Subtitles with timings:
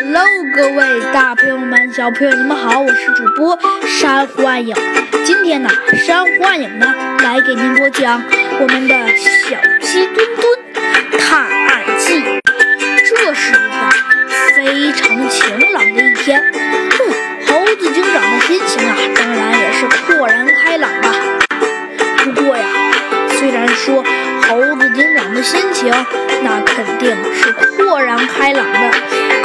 [0.00, 0.22] Hello，
[0.54, 4.72] 各位大朋友们、小朋友，你们好，我是主播珊瑚暗影。
[5.24, 5.68] 今天呢，
[6.06, 6.94] 珊瑚暗影呢
[7.24, 8.22] 来给您播讲
[8.60, 12.22] 我们的小鸡墩墩探案记。
[13.08, 13.90] 这是一个
[14.54, 21.12] 非常晴朗的一天，嗯，猴子警长的心情啊，当然也是豁然开朗了。
[22.18, 22.64] 不过呀，
[23.30, 24.04] 虽然说
[24.46, 25.92] 猴子警长的心情
[26.44, 28.90] 那肯定是豁然开朗的，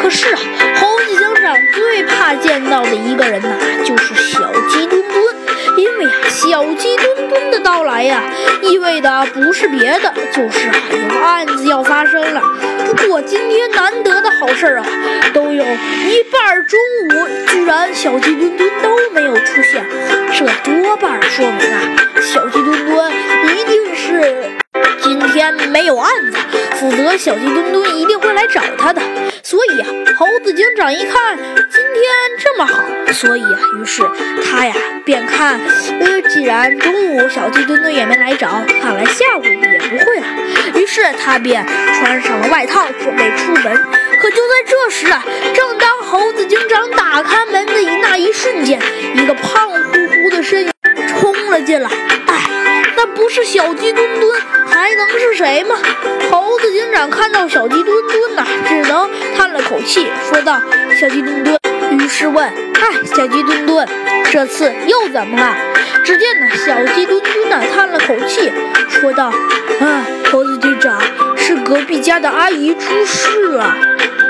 [0.03, 0.39] 可是啊，
[0.81, 5.23] 猴子警长最怕见到的一个人呐，就是小鸡墩墩。
[5.77, 8.21] 因为啊，小鸡墩墩的到来呀，
[8.61, 12.41] 意味的不是别的，就是啊，有案子要发生了。
[12.85, 14.85] 不过今天难得的好事啊，
[15.33, 19.85] 都有一半中午居然小鸡墩墩都没有出现，
[20.33, 21.79] 这多半说明啊，
[22.21, 22.82] 小鸡墩
[27.03, 29.01] 和小鸡墩墩一定会来找他的。
[29.43, 32.03] 所以啊，猴子警长一看今天
[32.39, 34.01] 这么好，所以啊，于是
[34.43, 34.73] 他呀
[35.05, 35.59] 便看，
[35.99, 40.25] 呃，既然中午小鸡墩墩也没来找，看来下午也不会了。
[40.75, 41.65] 于是他便
[41.99, 43.63] 穿上了外套，准备出门。
[44.21, 48.79] 可就在这时啊，正当猴子警长打开门的那一瞬间，
[49.15, 50.71] 一个胖乎乎的身影
[51.09, 51.89] 冲了进来。
[52.27, 55.75] 哎，那不是小鸡墩墩，还能是谁吗？
[57.03, 60.61] 想看到小鸡墩墩呐，只能叹了口气，说道
[60.97, 61.59] ：“小鸡墩墩。”
[61.91, 63.85] 于是问：“嗨，小鸡墩墩，
[64.31, 65.53] 这次又怎么了？”
[66.05, 68.49] 只见呢，小鸡墩墩呢叹了口气，
[68.87, 69.25] 说道
[69.83, 70.97] ：“啊，猴子警长，
[71.35, 73.75] 是隔壁家的阿姨出事了。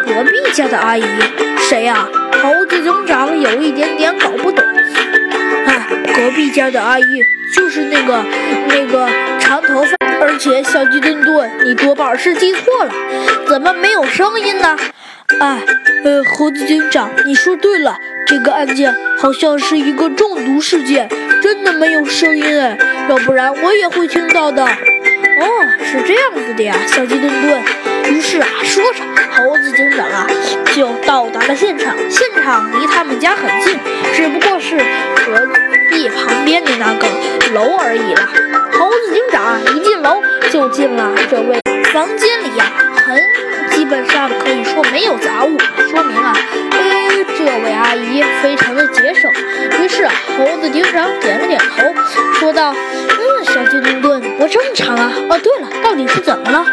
[0.08, 1.04] 隔壁家的阿姨
[1.70, 2.08] 谁呀？”
[2.42, 4.66] 猴子警长有一点点搞不懂。
[5.68, 7.04] 哎，隔壁家的阿姨
[7.56, 8.26] 就是那个
[8.68, 9.08] 那个
[9.40, 12.94] 长头发，而且小鸡墩墩，你多半是记错了，
[13.46, 14.78] 怎么没有声音呢？
[15.42, 15.62] 哎，
[16.06, 21.10] 呃，猴子警长，你说对了，这个案件好像是一个中毒事件，
[21.42, 22.78] 真的没有声音哎，
[23.10, 24.64] 要不然我也会听到的。
[24.64, 24.70] 哦，
[25.84, 27.62] 是这样子的呀，小鸡墩墩。
[28.10, 30.26] 于是啊，说着，猴子警长啊
[30.74, 31.96] 就到达了现场。
[32.10, 33.78] 现场离他们家很近，
[34.14, 35.48] 只不过是隔
[35.90, 37.08] 壁旁边的那个
[37.54, 38.30] 楼而已了。
[38.72, 39.13] 猴子
[39.44, 41.60] 啊一进楼就进了这位
[41.92, 42.66] 房间里呀，
[42.96, 43.22] 很
[43.72, 45.58] 基本上可以说没有杂物，
[45.92, 46.34] 说明啊，
[46.72, 49.30] 呃，这位阿姨非常的节省。
[49.82, 51.94] 于是啊，猴子警长点了点头，
[52.40, 55.12] 说道：“嗯，小鸡墩墩，不正常啊。
[55.30, 56.66] 哦，对了，到底是怎么了？”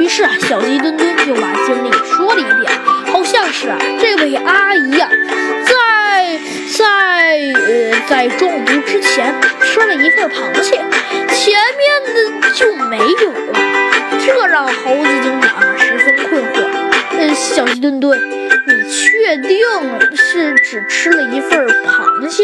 [0.00, 2.72] 于是啊，小鸡墩墩就把经历说了一遍，
[3.12, 5.08] 好像是啊，这位阿姨呀、
[5.64, 6.38] 在
[6.76, 10.84] 在呃在中毒之前吃了一份螃蟹，
[11.36, 13.58] 前面的就没有了，
[14.24, 16.66] 这让猴子警长十分困惑。
[17.18, 19.58] 呃，小鸡墩墩，你确定
[20.16, 22.42] 是只吃了一份螃蟹？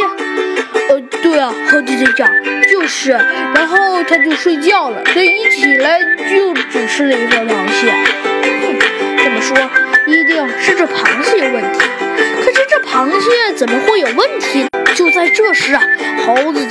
[0.91, 2.29] 呃，对啊，猴子警长，
[2.71, 3.13] 就是。
[3.55, 5.99] 然后他就睡觉了，这一起来
[6.31, 7.91] 就只吃了一份螃蟹。
[8.61, 8.79] 哼，
[9.25, 9.57] 这么说
[10.07, 11.81] 一定是这螃蟹有问题。
[12.45, 14.67] 可是这螃蟹怎么会有问题？
[14.95, 15.83] 就在这时啊，
[16.27, 16.67] 猴子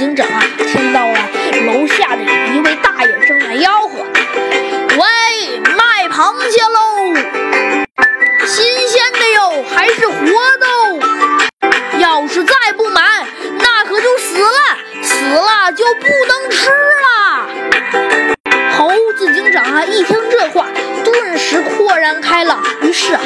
[22.41, 22.59] 开朗。
[22.81, 23.21] 于是啊，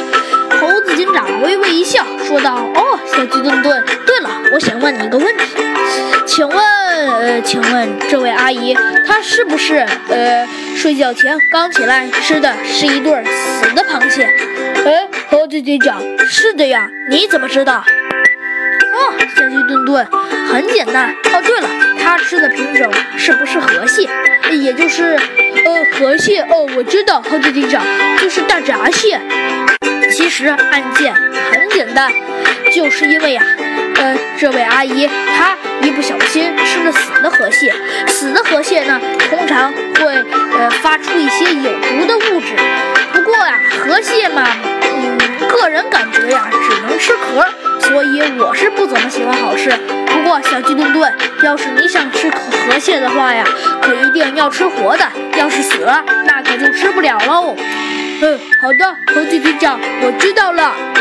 [0.59, 5.43] 猴子警长微微一笑，说道：“哦，小鸡顿顿，对了，我想问你一个问题，
[6.25, 8.73] 请问，呃，请问这位阿姨，
[9.07, 10.45] 她是不是呃
[10.75, 14.25] 睡觉前刚起来吃的是一对死的螃蟹？”
[14.85, 17.75] 哎，猴子警长，是的呀，你怎么知道？
[17.77, 20.05] 哦，小鸡顿顿，
[20.51, 21.15] 很简单。
[21.33, 21.69] 哦，对了，
[22.03, 24.09] 他吃的品种是不是河蟹？
[24.51, 25.17] 也就是，
[25.65, 26.41] 呃，河蟹。
[26.41, 27.83] 哦，我知道，猴子警长
[28.19, 29.19] 就是大闸蟹。
[30.11, 32.11] 其实案件很简单，
[32.71, 33.43] 就是因为呀、
[33.95, 37.73] 呃，这位阿姨她一不小心吃了死的河蟹。
[38.07, 40.15] 死的河蟹呢，通常会
[40.57, 42.53] 呃发出一些有毒的物质。
[43.11, 44.47] 不过呀、河蟹嘛，
[44.95, 45.17] 嗯，
[45.49, 47.43] 个人感觉呀，只能吃壳。
[47.81, 49.69] 所以我是不怎么喜欢好吃。
[50.07, 51.11] 不过小鸡墩墩，
[51.43, 53.43] 要是你想吃河蟹的话呀，
[53.81, 55.05] 可一定要吃活的。
[55.37, 57.55] 要是死了，那可就吃不了喽。
[58.21, 60.94] 嗯，好的，猴子警长，我知道了。